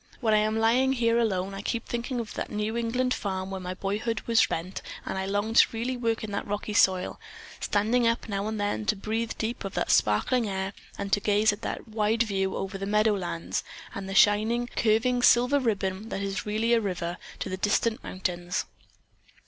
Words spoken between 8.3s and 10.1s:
and then to breathe deep of that